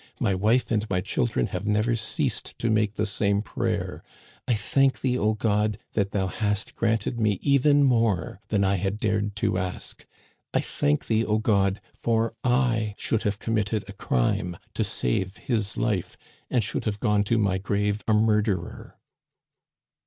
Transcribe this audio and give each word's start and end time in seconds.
My 0.19 0.33
wife 0.33 0.71
and 0.71 0.89
my 0.89 0.99
children 0.99 1.45
have 1.45 1.67
never 1.67 1.95
ceased 1.95 2.57
to 2.57 2.71
make 2.71 2.95
the 2.95 3.05
same 3.05 3.43
prayer. 3.43 4.01
I 4.47 4.55
thank 4.55 5.01
thee, 5.01 5.15
O 5.15 5.35
God, 5.35 5.77
that 5.93 6.09
thou 6.09 6.25
hast 6.25 6.73
granted 6.75 7.19
me 7.19 7.37
even 7.43 7.83
more 7.83 8.39
than 8.47 8.63
I 8.63 8.77
had 8.77 8.97
dared 8.97 9.35
to 9.35 9.59
ask. 9.59 10.07
I 10.55 10.59
thank 10.59 11.05
thee, 11.05 11.23
O 11.23 11.37
God, 11.37 11.81
for 11.95 12.33
I 12.43 12.95
should 12.97 13.21
have 13.21 13.37
committed 13.37 13.87
a 13.87 13.93
crime 13.93 14.57
to 14.73 14.83
save 14.83 15.37
his 15.37 15.77
life, 15.77 16.17
and 16.49 16.63
should 16.63 16.85
have 16.85 16.99
gone 16.99 17.23
to 17.25 17.37
my 17.37 17.59
grave 17.59 18.03
a 18.07 18.13
murderer." 18.15 18.97